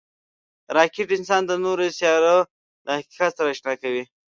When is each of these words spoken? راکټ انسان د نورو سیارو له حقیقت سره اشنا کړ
راکټ 0.77 1.09
انسان 1.17 1.41
د 1.45 1.51
نورو 1.65 1.85
سیارو 1.97 2.37
له 2.85 2.91
حقیقت 2.99 3.31
سره 3.37 3.49
اشنا 3.53 3.73
کړ 3.81 3.93